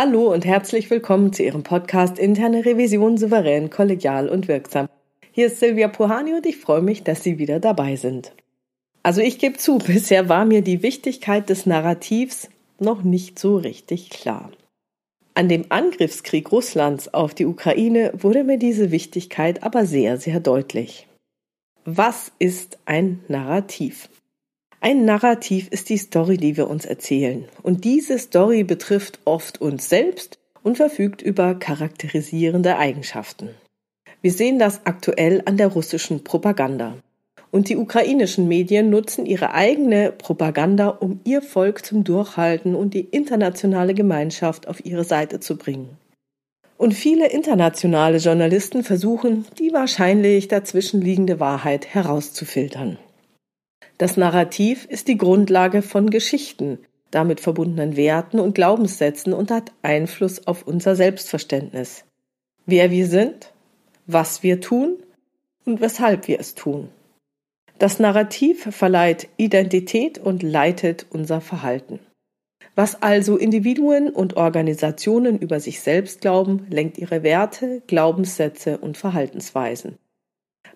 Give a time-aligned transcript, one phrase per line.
[0.00, 4.88] Hallo und herzlich willkommen zu Ihrem Podcast Interne Revision souverän, kollegial und wirksam.
[5.32, 8.32] Hier ist Silvia Puhani und ich freue mich, dass Sie wieder dabei sind.
[9.02, 12.48] Also ich gebe zu, bisher war mir die Wichtigkeit des Narrativs
[12.78, 14.52] noch nicht so richtig klar.
[15.34, 21.08] An dem Angriffskrieg Russlands auf die Ukraine wurde mir diese Wichtigkeit aber sehr, sehr deutlich.
[21.84, 24.08] Was ist ein Narrativ?
[24.80, 27.46] Ein Narrativ ist die Story, die wir uns erzählen.
[27.62, 33.50] Und diese Story betrifft oft uns selbst und verfügt über charakterisierende Eigenschaften.
[34.22, 36.94] Wir sehen das aktuell an der russischen Propaganda.
[37.50, 43.00] Und die ukrainischen Medien nutzen ihre eigene Propaganda, um ihr Volk zum Durchhalten und die
[43.00, 45.96] internationale Gemeinschaft auf ihre Seite zu bringen.
[46.76, 52.98] Und viele internationale Journalisten versuchen, die wahrscheinlich dazwischenliegende Wahrheit herauszufiltern.
[53.98, 56.78] Das Narrativ ist die Grundlage von Geschichten,
[57.10, 62.04] damit verbundenen Werten und Glaubenssätzen und hat Einfluss auf unser Selbstverständnis.
[62.64, 63.52] Wer wir sind,
[64.06, 64.96] was wir tun
[65.64, 66.90] und weshalb wir es tun.
[67.78, 71.98] Das Narrativ verleiht Identität und leitet unser Verhalten.
[72.76, 79.98] Was also Individuen und Organisationen über sich selbst glauben, lenkt ihre Werte, Glaubenssätze und Verhaltensweisen.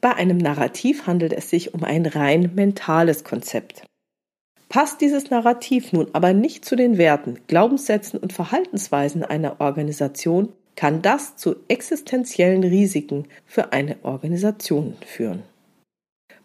[0.00, 3.84] Bei einem Narrativ handelt es sich um ein rein mentales Konzept.
[4.68, 11.02] Passt dieses Narrativ nun aber nicht zu den Werten, Glaubenssätzen und Verhaltensweisen einer Organisation, kann
[11.02, 15.42] das zu existenziellen Risiken für eine Organisation führen.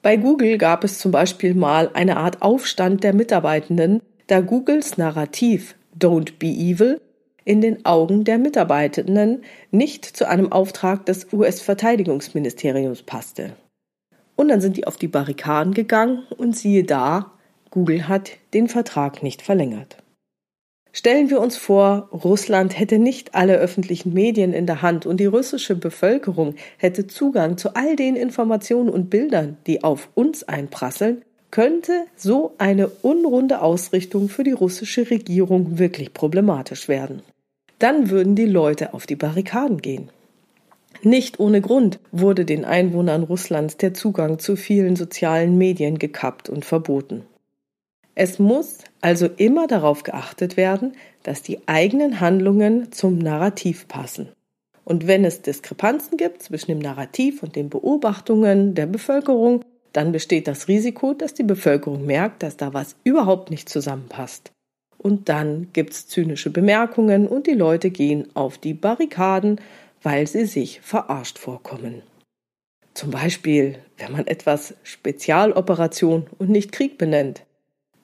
[0.01, 5.75] Bei Google gab es zum Beispiel mal eine Art Aufstand der Mitarbeitenden, da Googles Narrativ
[5.97, 6.99] Don't be evil
[7.45, 13.55] in den Augen der Mitarbeitenden nicht zu einem Auftrag des US-Verteidigungsministeriums passte.
[14.35, 17.31] Und dann sind die auf die Barrikaden gegangen und siehe da,
[17.69, 19.97] Google hat den Vertrag nicht verlängert.
[20.91, 25.25] Stellen wir uns vor, Russland hätte nicht alle öffentlichen Medien in der Hand und die
[25.25, 32.05] russische Bevölkerung hätte Zugang zu all den Informationen und Bildern, die auf uns einprasseln, könnte
[32.15, 37.21] so eine unrunde Ausrichtung für die russische Regierung wirklich problematisch werden
[37.79, 40.09] dann würden die Leute auf die Barrikaden gehen.
[41.01, 46.65] Nicht ohne Grund wurde den Einwohnern Russlands der Zugang zu vielen sozialen Medien gekappt und
[46.65, 47.23] verboten.
[48.15, 50.93] Es muss also immer darauf geachtet werden,
[51.23, 54.29] dass die eigenen Handlungen zum Narrativ passen.
[54.85, 60.47] Und wenn es Diskrepanzen gibt zwischen dem Narrativ und den Beobachtungen der Bevölkerung, dann besteht
[60.47, 64.54] das Risiko, dass die Bevölkerung merkt, dass da was überhaupt nicht zusammenpasst
[65.05, 69.61] und dann gibt's zynische Bemerkungen und die Leute gehen auf die Barrikaden,
[70.01, 72.01] weil sie sich verarscht vorkommen.
[72.95, 77.43] Zum Beispiel, wenn man etwas Spezialoperation und nicht Krieg benennt,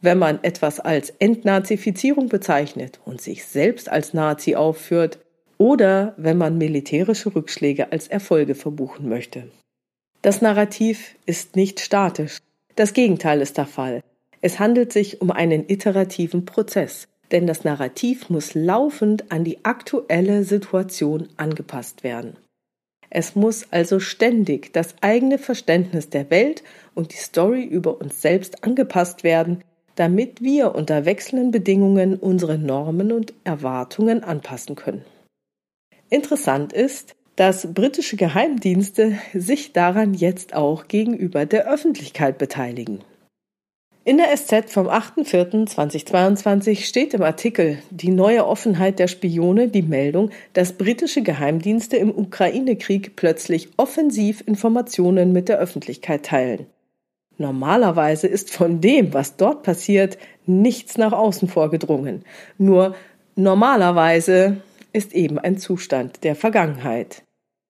[0.01, 5.17] wenn man etwas als Entnazifizierung bezeichnet und sich selbst als Nazi aufführt,
[5.57, 9.49] oder wenn man militärische Rückschläge als Erfolge verbuchen möchte.
[10.21, 12.37] Das Narrativ ist nicht statisch.
[12.75, 14.03] Das Gegenteil ist der Fall.
[14.41, 20.43] Es handelt sich um einen iterativen Prozess, denn das Narrativ muss laufend an die aktuelle
[20.43, 22.35] Situation angepasst werden.
[23.09, 26.63] Es muss also ständig das eigene Verständnis der Welt
[26.95, 29.63] und die Story über uns selbst angepasst werden,
[29.95, 35.03] damit wir unter wechselnden Bedingungen unsere Normen und Erwartungen anpassen können.
[36.09, 43.03] Interessant ist, dass britische Geheimdienste sich daran jetzt auch gegenüber der Öffentlichkeit beteiligen.
[44.03, 50.31] In der SZ vom 8.4.2022 steht im Artikel Die neue Offenheit der Spione die Meldung,
[50.53, 56.65] dass britische Geheimdienste im Ukraine-Krieg plötzlich offensiv Informationen mit der Öffentlichkeit teilen.
[57.37, 62.25] Normalerweise ist von dem, was dort passiert, nichts nach außen vorgedrungen.
[62.57, 62.95] Nur
[63.35, 64.57] normalerweise
[64.93, 67.21] ist eben ein Zustand der Vergangenheit.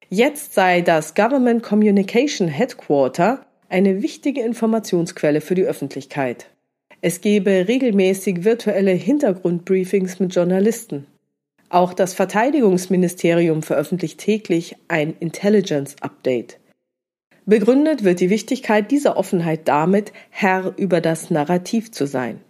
[0.07, 6.47] Jetzt sei das Government Communication Headquarter eine wichtige Informationsquelle für die Öffentlichkeit.
[6.99, 11.07] Es gebe regelmäßig virtuelle Hintergrundbriefings mit Journalisten.
[11.69, 16.59] Auch das Verteidigungsministerium veröffentlicht täglich ein Intelligence Update.
[17.45, 22.41] Begründet wird die Wichtigkeit dieser Offenheit damit, Herr über das Narrativ zu sein.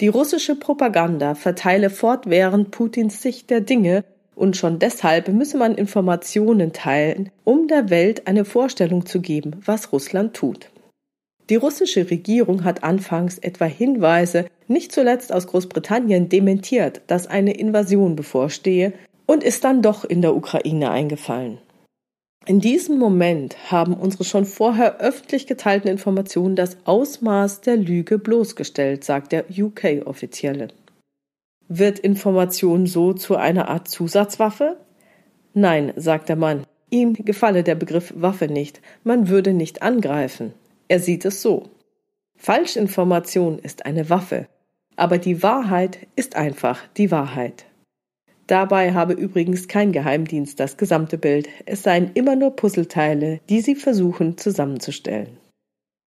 [0.00, 4.04] Die russische Propaganda verteile fortwährend Putins Sicht der Dinge
[4.38, 9.92] und schon deshalb müsse man Informationen teilen, um der Welt eine Vorstellung zu geben, was
[9.92, 10.70] Russland tut.
[11.50, 18.16] Die russische Regierung hat anfangs etwa Hinweise, nicht zuletzt aus Großbritannien, dementiert, dass eine Invasion
[18.16, 18.92] bevorstehe
[19.26, 21.58] und ist dann doch in der Ukraine eingefallen.
[22.46, 29.04] In diesem Moment haben unsere schon vorher öffentlich geteilten Informationen das Ausmaß der Lüge bloßgestellt,
[29.04, 30.68] sagt der UK-Offizielle.
[31.68, 34.78] Wird Information so zu einer Art Zusatzwaffe?
[35.52, 40.54] Nein, sagt der Mann, ihm gefalle der Begriff Waffe nicht, man würde nicht angreifen.
[40.88, 41.68] Er sieht es so.
[42.36, 44.48] Falschinformation ist eine Waffe,
[44.96, 47.66] aber die Wahrheit ist einfach die Wahrheit.
[48.46, 53.74] Dabei habe übrigens kein Geheimdienst das gesamte Bild, es seien immer nur Puzzleteile, die sie
[53.74, 55.36] versuchen zusammenzustellen.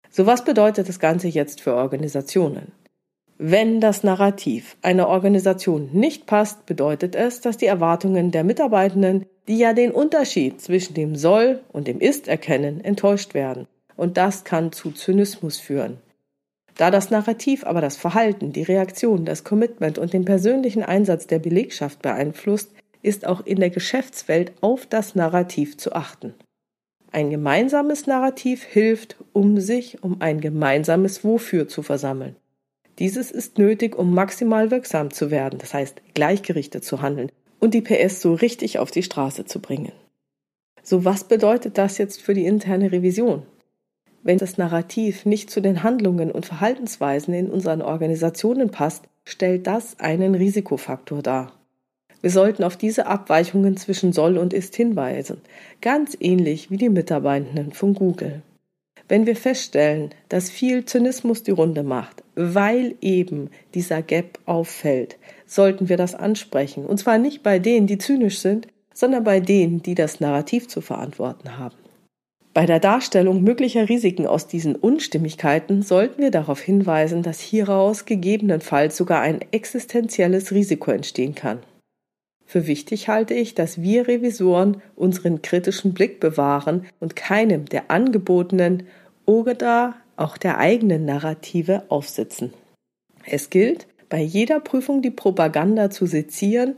[0.10, 2.74] So was bedeutet das Ganze jetzt für Organisationen?
[3.38, 9.58] Wenn das Narrativ einer Organisation nicht passt, bedeutet es, dass die Erwartungen der Mitarbeitenden, die
[9.58, 13.68] ja den Unterschied zwischen dem Soll und dem Ist erkennen, enttäuscht werden.
[13.98, 15.98] Und das kann zu Zynismus führen.
[16.78, 21.40] Da das Narrativ aber das Verhalten, die Reaktion, das Commitment und den persönlichen Einsatz der
[21.40, 22.72] Belegschaft beeinflusst,
[23.02, 26.34] ist auch in der Geschäftswelt auf das Narrativ zu achten.
[27.12, 32.36] Ein gemeinsames Narrativ hilft, um sich um ein gemeinsames Wofür zu versammeln.
[33.00, 37.82] Dieses ist nötig, um maximal wirksam zu werden, das heißt gleichgerichtet zu handeln und die
[37.82, 39.92] PS so richtig auf die Straße zu bringen.
[40.84, 43.44] So was bedeutet das jetzt für die interne Revision?
[44.24, 50.00] Wenn das Narrativ nicht zu den Handlungen und Verhaltensweisen in unseren Organisationen passt, stellt das
[50.00, 51.52] einen Risikofaktor dar.
[52.22, 55.42] Wir sollten auf diese Abweichungen zwischen soll und ist hinweisen,
[55.82, 58.42] ganz ähnlich wie die Mitarbeitenden von Google.
[59.08, 65.90] Wenn wir feststellen, dass viel Zynismus die Runde macht, weil eben dieser Gap auffällt, sollten
[65.90, 69.94] wir das ansprechen, und zwar nicht bei denen, die zynisch sind, sondern bei denen, die
[69.94, 71.76] das Narrativ zu verantworten haben.
[72.56, 78.96] Bei der Darstellung möglicher Risiken aus diesen Unstimmigkeiten sollten wir darauf hinweisen, dass hieraus gegebenenfalls
[78.96, 81.60] sogar ein existenzielles Risiko entstehen kann.
[82.46, 88.84] Für wichtig halte ich, dass wir Revisoren unseren kritischen Blick bewahren und keinem der angebotenen
[89.26, 92.54] oder auch der eigenen Narrative aufsitzen.
[93.26, 96.76] Es gilt, bei jeder Prüfung die Propaganda zu sezieren,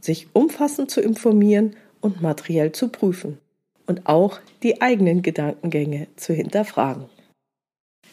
[0.00, 3.38] sich umfassend zu informieren und materiell zu prüfen
[3.86, 7.04] und auch die eigenen Gedankengänge zu hinterfragen.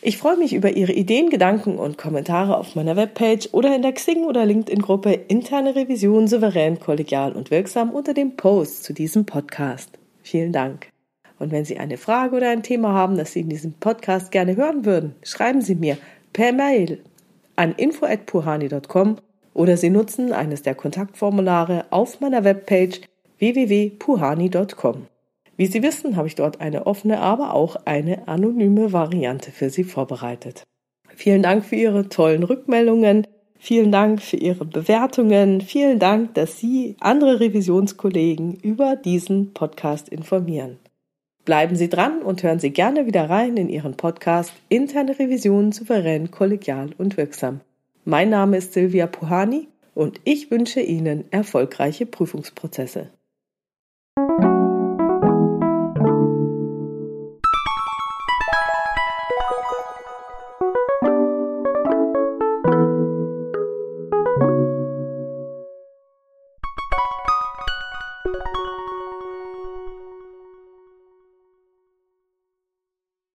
[0.01, 3.93] Ich freue mich über Ihre Ideen, Gedanken und Kommentare auf meiner Webpage oder in der
[3.93, 9.89] Xing- oder LinkedIn-Gruppe Interne Revision souverän, kollegial und wirksam unter dem Post zu diesem Podcast.
[10.21, 10.89] Vielen Dank.
[11.39, 14.55] Und wenn Sie eine Frage oder ein Thema haben, das Sie in diesem Podcast gerne
[14.55, 15.97] hören würden, schreiben Sie mir
[16.31, 17.03] per Mail
[17.55, 19.17] an info@puhani.com
[19.55, 23.01] oder Sie nutzen eines der Kontaktformulare auf meiner Webpage
[23.39, 25.07] www.puhani.com.
[25.57, 29.83] Wie Sie wissen, habe ich dort eine offene, aber auch eine anonyme Variante für Sie
[29.83, 30.63] vorbereitet.
[31.15, 33.25] Vielen Dank für Ihre tollen Rückmeldungen.
[33.57, 35.61] Vielen Dank für Ihre Bewertungen.
[35.61, 40.77] Vielen Dank, dass Sie andere Revisionskollegen über diesen Podcast informieren.
[41.43, 46.29] Bleiben Sie dran und hören Sie gerne wieder rein in Ihren Podcast Interne Revision souverän,
[46.29, 47.61] kollegial und wirksam.
[48.05, 53.09] Mein Name ist Silvia Puhani und ich wünsche Ihnen erfolgreiche Prüfungsprozesse.